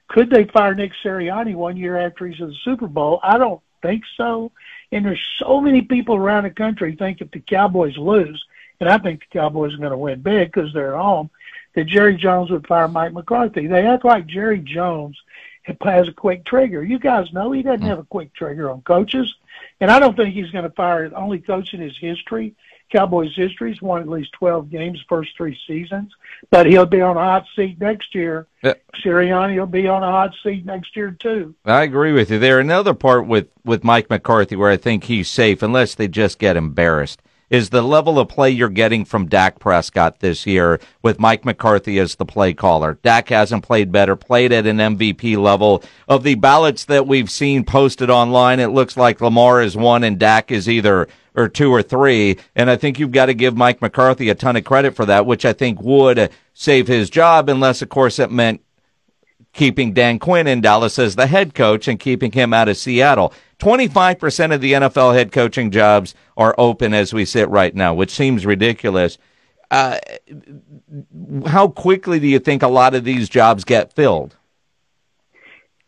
could 0.08 0.30
they 0.30 0.46
fire 0.46 0.74
Nick 0.74 0.92
Sirianni 1.04 1.54
one 1.56 1.78
year 1.78 1.98
after 1.98 2.26
he's 2.26 2.40
in 2.40 2.48
the 2.48 2.56
Super 2.64 2.88
Bowl? 2.88 3.20
I 3.22 3.38
don't 3.38 3.62
think 3.82 4.04
so. 4.18 4.52
And 4.92 5.06
there's 5.06 5.24
so 5.38 5.62
many 5.62 5.84
people 5.84 6.16
around 6.16 6.46
the 6.46 6.50
country 6.50 6.96
think 6.96 7.22
if 7.22 7.30
the 7.30 7.40
Cowboys 7.40 7.96
lose, 7.96 8.44
and 8.80 8.90
I 8.90 8.98
think 8.98 9.20
the 9.20 9.40
Cowboys 9.40 9.76
are 9.76 9.78
going 9.78 9.92
to 9.92 9.98
win 9.98 10.22
big 10.22 10.52
because 10.52 10.74
they're 10.74 10.96
at 10.96 11.02
home, 11.02 11.30
that 11.76 11.86
Jerry 11.86 12.16
Jones 12.18 12.50
would 12.50 12.66
fire 12.66 12.88
Mike 12.88 13.14
McCarthy. 13.14 13.68
They 13.68 13.86
act 13.86 14.04
like 14.04 14.26
Jerry 14.26 14.60
Jones 14.60 15.16
has 15.82 16.08
a 16.08 16.14
quick 16.14 16.46
trigger. 16.46 16.84
You 16.84 17.00
guys 17.00 17.32
know 17.34 17.52
he 17.52 17.62
doesn't 17.62 17.82
hmm. 17.82 17.88
have 17.88 18.00
a 18.00 18.04
quick 18.04 18.34
trigger 18.34 18.70
on 18.70 18.82
coaches. 18.82 19.34
And 19.82 19.92
I 19.92 20.00
don't 20.00 20.16
think 20.16 20.34
he's 20.34 20.52
going 20.52 20.64
to 20.64 20.72
fire 20.72 21.08
the 21.10 21.16
only 21.16 21.40
coach 21.40 21.74
in 21.74 21.82
his 21.82 21.98
history 21.98 22.56
Cowboys 22.90 23.36
history. 23.36 23.72
He's 23.72 23.82
won 23.82 24.02
at 24.02 24.08
least 24.08 24.32
12 24.34 24.70
games 24.70 25.04
first 25.08 25.36
three 25.38 25.58
seasons, 25.68 26.12
but 26.50 26.66
he'll 26.66 26.86
be 26.86 27.02
on 27.02 27.18
a 27.18 27.20
hot 27.20 27.46
seat 27.56 27.80
next 27.80 28.16
year. 28.16 28.48
Yeah. 28.64 28.74
Sirianni 29.04 29.58
will 29.58 29.68
be 29.68 29.88
on 29.88 30.04
a 30.04 30.12
hot 30.12 30.34
seat 30.44 30.66
next 30.66 30.96
year 30.96 31.12
too. 31.12 31.56
I 31.66 31.84
agree 31.84 32.12
with 32.12 32.32
you 32.32 32.40
there. 32.40 32.60
Another 32.60 32.94
part 32.94 33.28
with 33.28 33.48
with 33.64 33.84
Mike 33.84 34.10
McCarthy 34.10 34.56
where 34.56 34.72
I 34.72 34.78
think 34.78 35.06
he's 35.06 35.30
safe, 35.30 35.62
unless 35.62 35.96
they 35.96 36.08
just 36.08 36.40
get 36.40 36.58
embarrassed, 36.58 37.22
is 37.50 37.70
the 37.70 37.82
level 37.82 38.20
of 38.20 38.30
play 38.30 38.50
you're 38.50 38.70
getting 38.70 39.06
from 39.06 39.28
Dak 39.28 39.60
Prescott 39.60 40.20
this 40.20 40.46
year 40.46 40.80
with 41.02 41.20
Mike 41.20 41.46
McCarthy 41.46 42.00
as 42.00 42.16
the 42.16 42.26
play 42.26 42.54
caller. 42.54 43.00
Dak 43.04 43.30
hasn't 43.30 43.64
played 43.64 43.92
better, 43.92 44.16
played 44.16 44.52
at 44.52 44.66
an 44.66 44.78
MVP 44.78 45.38
level. 45.38 45.84
Of 46.08 46.24
the 46.24 46.36
ballots 46.36 46.86
that 46.86 47.08
we've 47.08 47.32
seen 47.32 47.64
posted 47.64 48.10
online, 48.10 48.60
it 48.60 48.68
looks 48.68 48.98
like 48.98 49.22
Lamar 49.22 49.62
is 49.62 49.76
one 49.76 50.04
and 50.04 50.20
Dak 50.20 50.52
is 50.52 50.70
either 50.70 51.08
or 51.36 51.48
two 51.48 51.72
or 51.74 51.82
three. 51.82 52.38
And 52.56 52.70
I 52.70 52.76
think 52.76 53.00
you've 53.00 53.12
got 53.12 53.28
to 53.28 53.34
give 53.34 53.56
Mike 53.56 53.82
McCarthy 53.82 54.30
a 54.30 54.36
ton 54.36 54.56
of 54.56 54.64
credit 54.64 54.96
for 54.96 55.06
that, 55.06 55.26
which 55.26 55.46
I 55.46 55.54
think 55.54 55.82
would 55.82 56.30
save 56.54 56.88
his 56.88 57.10
job, 57.10 57.50
unless, 57.50 57.82
of 57.82 57.90
course, 57.90 58.20
it 58.20 58.32
meant 58.32 58.62
keeping 59.54 59.94
Dan 59.94 60.20
Quinn 60.20 60.48
in 60.48 60.62
Dallas 60.62 61.00
as 61.00 61.16
the 61.16 61.28
head 61.28 61.54
coach 61.54 61.88
and 61.88 62.00
keeping 62.00 62.32
him 62.32 62.54
out 62.54 62.70
of 62.70 62.78
Seattle. 62.78 63.34
25% 63.60 64.54
of 64.54 64.62
the 64.62 64.74
NFL 64.74 65.14
head 65.14 65.32
coaching 65.32 65.72
jobs 65.72 66.16
are 66.38 66.56
open 66.58 66.94
as 66.94 67.14
we 67.14 67.26
sit 67.26 67.50
right 67.50 67.76
now, 67.76 67.94
which 67.94 68.12
seems 68.12 68.46
ridiculous. 68.46 69.18
Uh, 69.72 70.00
how 71.46 71.68
quickly 71.68 72.20
do 72.20 72.28
you 72.28 72.40
think 72.40 72.64
a 72.64 72.68
lot 72.68 72.96
of 72.96 73.04
these 73.04 73.30
jobs 73.30 73.64
get 73.64 73.94
filled? 73.94 74.36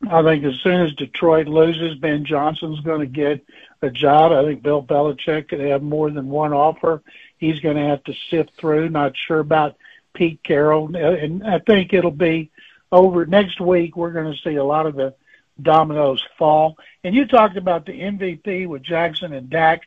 I 0.10 0.24
think 0.24 0.44
as 0.44 0.56
soon 0.62 0.82
as 0.82 0.94
Detroit 0.94 1.48
loses, 1.48 1.98
Ben 1.98 2.26
Johnson's 2.26 2.80
going 2.82 3.02
to 3.02 3.06
get 3.06 3.46
a 3.82 3.90
job. 3.90 4.32
I 4.32 4.44
think 4.44 4.64
Bill 4.64 4.84
Belichick 4.84 5.50
could 5.50 5.60
have 5.60 5.84
more 5.84 6.10
than 6.10 6.30
one 6.30 6.54
offer. 6.54 7.02
He's 7.38 7.60
going 7.60 7.78
to 7.78 7.84
have 7.84 8.04
to 8.06 8.14
sift 8.30 8.52
through. 8.60 8.90
Not 8.90 9.14
sure 9.16 9.40
about 9.40 9.78
Pete 10.14 10.44
Carroll, 10.44 10.96
and 10.96 11.44
I 11.44 11.60
think 11.60 11.94
it'll 11.94 12.12
be 12.12 12.51
over 12.92 13.26
next 13.26 13.60
week. 13.60 13.96
We're 13.96 14.12
going 14.12 14.32
to 14.32 14.40
see 14.42 14.56
a 14.56 14.64
lot 14.64 14.86
of 14.86 14.96
the 14.96 15.14
dominoes 15.62 16.24
fall. 16.38 16.78
And 17.04 17.16
you 17.16 17.26
talked 17.26 17.58
about 17.58 17.86
the 17.86 17.94
MVP 17.94 18.68
with 18.68 18.84
Jackson 18.84 19.34
and 19.34 19.50
Dak. 19.50 19.82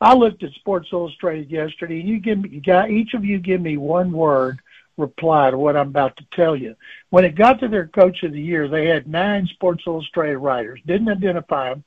I 0.00 0.14
looked 0.14 0.42
at 0.42 0.52
Sports 0.52 0.88
Illustrated 0.92 1.50
yesterday, 1.50 2.00
and 2.00 2.08
you 2.08 2.20
give 2.20 2.38
me, 2.38 2.50
you 2.50 2.60
got 2.60 2.90
each 2.90 3.14
of 3.14 3.24
you 3.24 3.38
give 3.38 3.60
me 3.60 3.76
one 3.76 4.12
word 4.12 4.60
reply 4.96 5.50
to 5.50 5.58
what 5.58 5.76
I'm 5.76 5.88
about 5.88 6.16
to 6.16 6.26
tell 6.32 6.54
you. 6.54 6.74
When 7.10 7.24
it 7.24 7.34
got 7.34 7.60
to 7.60 7.68
their 7.68 7.86
Coach 7.86 8.22
of 8.22 8.32
the 8.32 8.40
Year, 8.40 8.68
they 8.68 8.86
had 8.86 9.08
nine 9.08 9.46
Sports 9.46 9.84
Illustrated 9.86 10.38
writers. 10.38 10.80
Didn't 10.86 11.08
identify 11.08 11.70
them. 11.70 11.84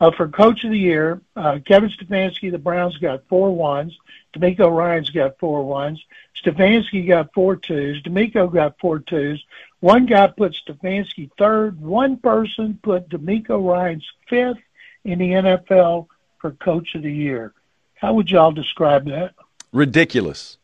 Uh, 0.00 0.10
for 0.16 0.28
Coach 0.28 0.64
of 0.64 0.70
the 0.70 0.78
Year, 0.78 1.20
uh, 1.36 1.58
Kevin 1.66 1.90
Stefanski, 1.90 2.50
the 2.50 2.58
Browns 2.58 2.96
got 2.98 3.26
four 3.28 3.54
ones. 3.54 3.96
DeMeco 4.34 4.74
Ryans 4.74 5.10
got 5.10 5.38
four 5.38 5.64
ones. 5.64 6.02
Stefanski 6.42 7.06
got 7.06 7.32
four 7.34 7.56
twos. 7.56 8.02
DeMeco 8.02 8.52
got 8.52 8.78
four 8.80 9.00
twos. 9.00 9.44
One 9.80 10.06
guy 10.06 10.28
put 10.28 10.56
Stefanski 10.66 11.30
third. 11.38 11.80
One 11.80 12.16
person 12.16 12.78
put 12.82 13.08
DeMeco 13.08 13.64
Ryans 13.64 14.06
fifth 14.28 14.58
in 15.04 15.18
the 15.18 15.30
NFL 15.30 16.06
for 16.38 16.52
Coach 16.52 16.94
of 16.94 17.02
the 17.02 17.12
Year. 17.12 17.52
How 17.94 18.14
would 18.14 18.30
y'all 18.30 18.52
describe 18.52 19.06
that? 19.06 19.34
Ridiculous. 19.72 20.58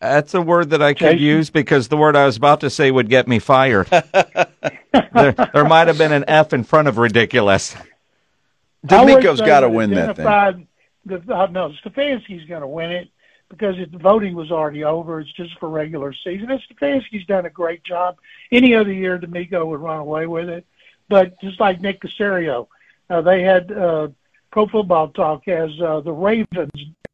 That's 0.00 0.34
a 0.34 0.42
word 0.42 0.70
that 0.70 0.82
I 0.82 0.92
could 0.92 1.18
use 1.18 1.48
because 1.48 1.88
the 1.88 1.96
word 1.96 2.14
I 2.14 2.26
was 2.26 2.36
about 2.36 2.60
to 2.60 2.68
say 2.68 2.90
would 2.90 3.08
get 3.08 3.26
me 3.26 3.38
fired. 3.38 3.86
there, 3.90 5.32
there 5.32 5.64
might 5.64 5.88
have 5.88 5.96
been 5.96 6.12
an 6.12 6.24
F 6.28 6.52
in 6.52 6.62
front 6.62 6.88
of 6.88 6.98
ridiculous. 6.98 7.74
DeMeco's 8.86 9.40
got 9.40 9.60
to 9.60 9.70
win 9.70 9.92
that 9.92 10.16
thing. 10.16 10.68
The, 11.06 11.16
uh, 11.34 11.46
no, 11.46 11.72
Stefanski's 11.84 12.48
going 12.48 12.62
to 12.62 12.66
win 12.66 12.90
it 12.90 13.10
because 13.48 13.78
it, 13.78 13.92
the 13.92 13.98
voting 13.98 14.34
was 14.34 14.50
already 14.50 14.84
over. 14.84 15.20
It's 15.20 15.32
just 15.32 15.58
for 15.58 15.68
regular 15.68 16.12
season. 16.12 16.50
And 16.50 16.60
Stefanski's 16.60 17.26
done 17.26 17.46
a 17.46 17.50
great 17.50 17.84
job. 17.84 18.16
Any 18.50 18.74
other 18.74 18.92
year, 18.92 19.18
DeMeco 19.18 19.66
would 19.66 19.80
run 19.80 19.98
away 19.98 20.26
with 20.26 20.48
it. 20.48 20.66
But 21.08 21.40
just 21.40 21.60
like 21.60 21.80
Nick 21.80 22.00
Caserio, 22.00 22.68
uh, 23.10 23.20
they 23.20 23.42
had 23.42 23.70
uh, 23.70 24.08
Pro 24.50 24.66
Football 24.66 25.08
Talk 25.08 25.46
as 25.48 25.70
uh, 25.80 26.00
the 26.00 26.12
Ravens, 26.12 26.70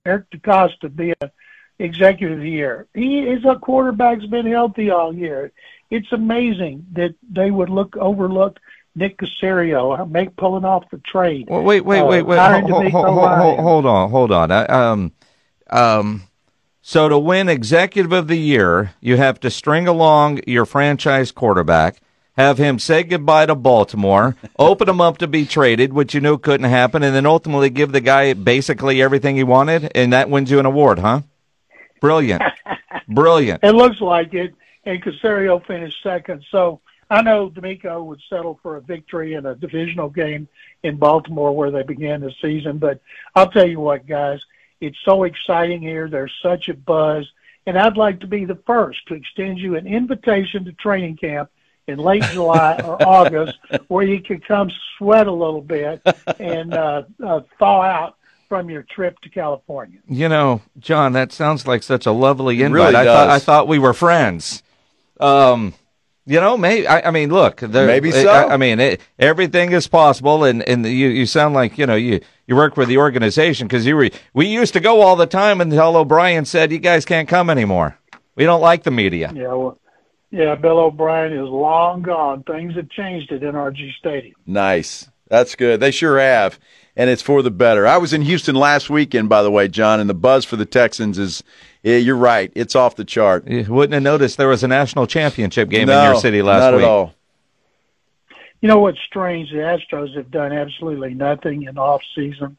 Eric 0.07 0.31
DeCosta 0.31 0.95
be 0.95 1.13
a 1.21 1.31
executive 1.81 2.39
of 2.39 2.43
the 2.43 2.51
year. 2.51 2.87
He 2.95 3.21
is 3.21 3.45
a 3.45 3.57
quarterback's 3.57 4.27
been 4.27 4.47
healthy 4.47 4.91
all 4.91 5.15
year. 5.15 5.53
It's 5.91 6.13
amazing 6.13 6.87
that 6.93 7.15
they 7.29 7.51
would 7.51 7.71
look 7.71 7.97
overlook 7.97 8.61
Nick 9.01 9.17
Caserio, 9.17 10.09
make 10.11 10.37
pulling 10.37 10.67
off 10.67 10.85
the 10.91 10.99
trade. 10.99 11.47
Well, 11.49 11.63
wait, 11.63 11.87
wait, 11.87 12.03
wait, 12.03 12.23
wait. 12.23 12.39
Hold, 12.39 12.71
hold, 12.71 12.93
hold, 12.93 13.59
hold, 13.59 13.87
on, 13.87 14.11
hold 14.11 14.31
on. 14.31 14.53
I, 14.53 14.67
um, 14.67 15.13
um, 15.71 16.25
so 16.83 17.09
to 17.09 17.19
win 17.19 17.49
executive 17.49 18.13
of 18.13 18.29
the 18.29 18.37
year, 18.37 18.93
you 19.01 19.17
have 19.17 19.41
to 19.41 19.51
string 19.51 19.89
along 19.89 20.41
your 20.47 20.67
franchise 20.67 21.33
quarterback, 21.33 22.03
have 22.37 22.59
him 22.59 22.79
say 22.79 23.03
goodbye 23.03 23.47
to 23.47 23.55
Baltimore, 23.55 24.37
open 24.59 24.87
him 24.87 25.01
up 25.01 25.17
to 25.19 25.27
be 25.27 25.47
traded, 25.47 25.95
which 25.95 26.13
you 26.13 26.21
knew 26.21 26.37
couldn't 26.37 26.69
happen, 26.69 27.03
and 27.03 27.15
then 27.17 27.25
ultimately 27.25 27.71
give 27.71 27.93
the 27.93 28.03
guy 28.03 28.35
basically 28.35 29.01
everything 29.01 29.35
he 29.35 29.45
wanted, 29.45 29.91
and 29.95 30.13
that 30.13 30.29
wins 30.29 30.51
you 30.51 30.59
an 30.59 30.67
award, 30.67 30.99
huh? 30.99 31.23
Brilliant, 32.03 32.43
brilliant. 33.09 33.65
It 33.65 33.75
looks 33.75 34.03
like 34.03 34.35
it, 34.35 34.55
and 34.85 35.03
Caserio 35.03 35.65
finished 35.67 36.03
second. 36.03 36.45
So 36.51 36.83
I 37.11 37.23
know 37.23 37.51
DeMeco 37.51 38.05
would 38.07 38.21
settle 38.29 38.59
for 38.63 38.77
a 38.77 38.81
victory 38.81 39.35
in 39.35 39.47
a 39.47 39.55
divisional 39.55 40.09
game 40.09 40.49
in 40.83 40.97
Baltimore 40.97 41.55
where 41.55 41.71
they 41.71 41.83
began 41.83 42.21
the 42.21 42.33
season, 42.41 42.79
but 42.79 43.01
I'll 43.35 43.51
tell 43.51 43.69
you 43.69 43.81
what, 43.81 44.07
guys 44.07 44.41
it's 44.81 44.97
so 45.05 45.25
exciting 45.25 45.83
here. 45.83 46.09
There's 46.09 46.33
such 46.43 46.69
a 46.69 46.75
buzz. 46.75 47.31
And 47.67 47.79
I'd 47.79 47.97
like 47.97 48.21
to 48.21 48.27
be 48.27 48.45
the 48.45 48.59
first 48.67 49.07
to 49.09 49.15
extend 49.15 49.59
you 49.59 49.77
an 49.77 49.87
invitation 49.87 50.65
to 50.65 50.73
training 50.73 51.19
camp 51.19 51.51
in 51.87 51.99
late 51.99 52.23
July 52.33 52.81
or 52.83 53.01
August 53.07 53.59
where 53.89 54.05
you 54.05 54.23
can 54.23 54.41
come 54.41 54.71
sweat 54.97 55.27
a 55.27 55.33
little 55.33 55.61
bit 55.61 56.01
and 56.39 56.73
uh, 56.73 57.03
uh, 57.25 57.41
thaw 57.59 57.83
out 57.83 58.17
from 58.49 58.71
your 58.71 58.83
trip 58.83 59.19
to 59.21 59.29
California. 59.29 59.99
You 60.09 60.29
know, 60.29 60.63
John, 60.79 61.13
that 61.13 61.31
sounds 61.31 61.67
like 61.67 61.83
such 61.83 62.07
a 62.07 62.13
lovely 62.13 62.63
invite. 62.63 62.95
Really 62.95 62.97
I 62.97 63.05
thought 63.05 63.29
I 63.29 63.39
thought 63.39 63.69
we 63.69 63.79
were 63.79 63.93
friends. 63.93 64.63
Um, 65.21 65.75
you 66.31 66.41
know, 66.41 66.57
maybe. 66.57 66.87
I, 66.87 67.09
I 67.09 67.11
mean, 67.11 67.31
look. 67.31 67.61
Maybe 67.61 68.13
so. 68.13 68.29
I, 68.29 68.55
I 68.55 68.57
mean, 68.57 68.79
it, 68.79 69.01
everything 69.19 69.73
is 69.73 69.89
possible, 69.89 70.45
and 70.45 70.63
and 70.63 70.87
you 70.87 71.09
you 71.09 71.27
sound 71.27 71.55
like 71.55 71.77
you 71.77 71.87
know 71.87 71.97
you 71.97 72.21
you 72.47 72.55
work 72.55 72.77
with 72.77 72.89
the 72.89 72.99
organization 72.99 73.67
because 73.67 73.85
you 73.85 73.97
were 73.97 74.11
we 74.33 74.47
used 74.47 74.73
to 74.75 74.81
go 74.81 75.01
all 75.01 75.17
the 75.17 75.27
time 75.27 75.61
until 75.61 75.97
O'Brien 75.97 76.45
said 76.45 76.71
you 76.71 76.79
guys 76.79 77.05
can't 77.05 77.29
come 77.29 77.51
anymore. 77.51 77.99
We 78.37 78.45
don't 78.45 78.61
like 78.61 78.85
the 78.85 78.93
media. 78.93 79.33
Yeah, 79.35 79.49
well, 79.55 79.79
yeah. 80.31 80.55
Bill 80.55 80.79
O'Brien 80.79 81.33
is 81.33 81.49
long 81.49 82.03
gone. 82.03 82.45
Things 82.45 82.77
have 82.77 82.89
changed 82.91 83.33
at 83.33 83.41
NRG 83.41 83.93
Stadium. 83.99 84.37
Nice. 84.47 85.11
That's 85.27 85.57
good. 85.57 85.81
They 85.81 85.91
sure 85.91 86.19
have, 86.21 86.61
and 86.95 87.11
it's 87.11 87.23
for 87.23 87.43
the 87.43 87.51
better. 87.51 87.89
I 87.89 87.99
was 87.99 88.13
in 88.13 88.23
Houston 88.23 88.55
last 88.55 88.89
weekend, 88.89 89.29
by 89.29 89.43
the 89.43 89.51
way, 89.51 89.67
John, 89.67 89.99
and 89.99 90.09
the 90.09 90.15
buzz 90.15 90.45
for 90.45 90.57
the 90.57 90.67
Texans 90.67 91.19
is 91.19 91.43
yeah, 91.83 91.97
you're 91.97 92.17
right. 92.17 92.53
It's 92.55 92.77
off 92.77 92.97
the 92.97 93.05
chart. 93.05 93.49
You 93.49 93.65
wouldn't 93.69 93.95
have 93.95 94.03
noticed 94.03 94.37
there 94.37 94.49
was 94.49 94.63
a 94.63 94.69
national 94.69 95.07
championship 95.07 95.69
game 95.71 95.87
no, 95.87 95.99
in 95.99 96.13
your 96.13 96.21
city 96.21 96.43
last 96.43 96.61
not 96.61 96.75
week. 96.75 96.83
Not 96.83 96.87
at 96.87 96.91
all. 96.91 97.15
You 98.61 98.69
know 98.69 98.79
what's 98.79 99.01
strange? 99.01 99.51
The 99.51 99.59
Astros 99.59 100.15
have 100.17 100.31
done 100.31 100.53
absolutely 100.53 101.15
nothing 101.15 101.63
in 101.63 101.79
off 101.79 102.03
season, 102.15 102.59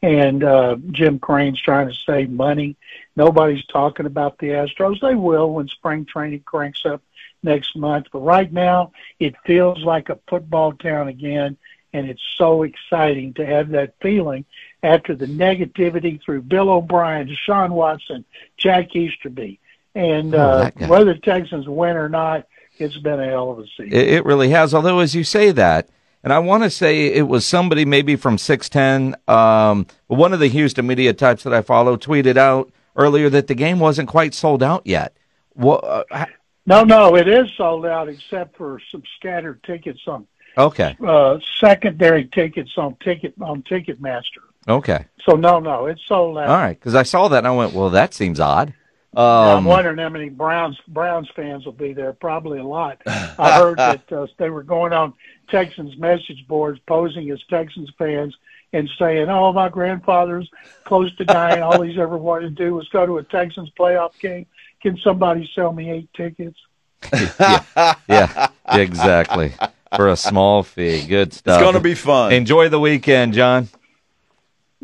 and 0.00 0.42
uh, 0.42 0.76
Jim 0.90 1.18
Crane's 1.18 1.60
trying 1.60 1.88
to 1.88 1.94
save 1.94 2.30
money. 2.30 2.76
Nobody's 3.16 3.64
talking 3.66 4.06
about 4.06 4.38
the 4.38 4.48
Astros. 4.48 5.00
They 5.00 5.14
will 5.14 5.52
when 5.52 5.68
spring 5.68 6.06
training 6.06 6.44
cranks 6.46 6.86
up 6.86 7.02
next 7.42 7.76
month. 7.76 8.06
But 8.10 8.20
right 8.20 8.50
now, 8.50 8.92
it 9.20 9.34
feels 9.44 9.82
like 9.82 10.08
a 10.08 10.18
football 10.26 10.72
town 10.72 11.08
again, 11.08 11.58
and 11.92 12.08
it's 12.08 12.22
so 12.38 12.62
exciting 12.62 13.34
to 13.34 13.44
have 13.44 13.68
that 13.70 13.94
feeling 14.00 14.46
after 14.82 15.14
the 15.14 15.26
negativity 15.26 16.22
through 16.22 16.42
Bill 16.42 16.70
O'Brien, 16.70 17.28
Deshaun 17.28 17.70
Watson, 17.70 18.24
Jack 18.56 18.94
Easterby. 18.96 19.58
And 19.94 20.34
oh, 20.34 20.38
uh, 20.38 20.70
whether 20.86 21.12
the 21.14 21.20
Texans 21.20 21.68
win 21.68 21.96
or 21.96 22.08
not, 22.08 22.46
it's 22.78 22.96
been 22.98 23.20
a 23.20 23.26
hell 23.26 23.50
of 23.50 23.58
a 23.58 23.66
season. 23.66 23.92
It, 23.92 24.08
it 24.08 24.24
really 24.24 24.50
has. 24.50 24.74
Although, 24.74 25.00
as 25.00 25.14
you 25.14 25.24
say 25.24 25.52
that, 25.52 25.88
and 26.24 26.32
I 26.32 26.38
want 26.38 26.62
to 26.62 26.70
say 26.70 27.06
it 27.06 27.28
was 27.28 27.44
somebody 27.44 27.84
maybe 27.84 28.16
from 28.16 28.38
610, 28.38 29.16
um, 29.28 29.86
one 30.06 30.32
of 30.32 30.40
the 30.40 30.48
Houston 30.48 30.86
media 30.86 31.12
types 31.12 31.42
that 31.42 31.52
I 31.52 31.62
follow 31.62 31.96
tweeted 31.96 32.36
out 32.36 32.72
earlier 32.96 33.28
that 33.30 33.48
the 33.48 33.54
game 33.54 33.80
wasn't 33.80 34.08
quite 34.08 34.34
sold 34.34 34.62
out 34.62 34.86
yet. 34.86 35.16
What, 35.54 35.84
uh, 35.84 36.26
no, 36.64 36.84
no, 36.84 37.16
it 37.16 37.28
is 37.28 37.48
sold 37.56 37.84
out 37.84 38.08
except 38.08 38.56
for 38.56 38.80
some 38.90 39.02
scattered 39.16 39.62
tickets 39.64 40.00
on 40.06 40.26
okay 40.58 40.94
uh, 41.06 41.38
secondary 41.58 42.26
tickets 42.26 42.72
on 42.76 42.94
ticket 43.02 43.34
on 43.40 43.62
Ticketmaster. 43.62 44.44
Okay. 44.68 45.06
So 45.28 45.36
no, 45.36 45.60
no, 45.60 45.86
it's 45.86 46.00
sold 46.08 46.38
out. 46.38 46.48
All 46.48 46.56
right, 46.56 46.78
because 46.78 46.94
I 46.94 47.02
saw 47.02 47.28
that 47.28 47.38
and 47.38 47.46
I 47.46 47.52
went, 47.52 47.72
well, 47.72 47.90
that 47.90 48.14
seems 48.14 48.40
odd. 48.40 48.74
Um, 49.14 49.24
I'm 49.24 49.64
wondering 49.64 49.98
how 49.98 50.08
many 50.08 50.30
Browns 50.30 50.78
Browns 50.88 51.28
fans 51.36 51.66
will 51.66 51.72
be 51.72 51.92
there. 51.92 52.14
Probably 52.14 52.58
a 52.58 52.64
lot. 52.64 53.02
I 53.06 53.58
heard 53.58 53.76
that 53.78 54.10
uh, 54.10 54.26
they 54.38 54.48
were 54.48 54.62
going 54.62 54.94
on 54.94 55.12
Texans 55.48 55.96
message 55.98 56.46
boards, 56.48 56.80
posing 56.86 57.30
as 57.30 57.38
Texans 57.50 57.90
fans 57.98 58.34
and 58.72 58.88
saying, 58.98 59.28
"Oh, 59.28 59.52
my 59.52 59.68
grandfather's 59.68 60.48
close 60.84 61.14
to 61.16 61.26
dying. 61.26 61.62
All 61.62 61.82
he's 61.82 61.98
ever 61.98 62.16
wanted 62.16 62.56
to 62.56 62.64
do 62.64 62.74
was 62.74 62.88
go 62.88 63.04
to 63.04 63.18
a 63.18 63.22
Texans 63.22 63.70
playoff 63.78 64.18
game. 64.18 64.46
Can 64.80 64.96
somebody 65.04 65.48
sell 65.54 65.72
me 65.72 65.90
eight 65.90 66.08
tickets?" 66.14 66.58
yeah, 67.12 67.94
yeah, 68.08 68.48
exactly. 68.72 69.52
For 69.94 70.08
a 70.08 70.16
small 70.16 70.62
fee. 70.62 71.06
Good 71.06 71.34
stuff. 71.34 71.56
It's 71.56 71.62
going 71.62 71.74
to 71.74 71.80
be 71.80 71.94
fun. 71.94 72.32
Enjoy 72.32 72.70
the 72.70 72.80
weekend, 72.80 73.34
John. 73.34 73.68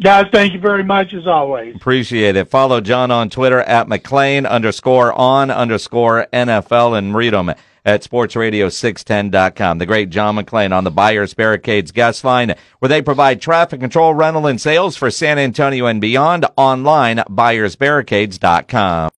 Guys, 0.00 0.26
thank 0.32 0.52
you 0.52 0.60
very 0.60 0.84
much 0.84 1.12
as 1.12 1.26
always. 1.26 1.74
Appreciate 1.74 2.36
it. 2.36 2.48
Follow 2.48 2.80
John 2.80 3.10
on 3.10 3.30
Twitter 3.30 3.60
at 3.60 3.88
McClain 3.88 4.48
underscore 4.48 5.12
on 5.12 5.50
underscore 5.50 6.28
NFL 6.32 6.96
and 6.96 7.16
read 7.16 7.32
them 7.32 7.52
at 7.84 8.02
sportsradio610.com. 8.02 9.78
The 9.78 9.86
great 9.86 10.10
John 10.10 10.36
McClain 10.36 10.72
on 10.76 10.84
the 10.84 10.90
Buyers 10.92 11.34
Barricades 11.34 11.90
guest 11.90 12.22
line 12.22 12.54
where 12.78 12.88
they 12.88 13.02
provide 13.02 13.40
traffic 13.40 13.80
control, 13.80 14.14
rental, 14.14 14.46
and 14.46 14.60
sales 14.60 14.96
for 14.96 15.10
San 15.10 15.38
Antonio 15.38 15.86
and 15.86 16.00
beyond 16.00 16.46
online, 16.56 17.16
buyersbarricades.com. 17.16 19.06